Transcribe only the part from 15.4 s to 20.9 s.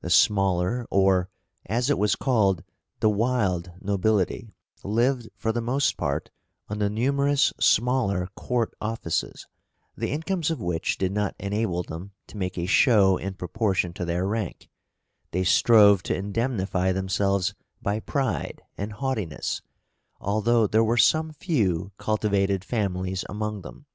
strove to indemnify themselves by pride and haughtiness, although there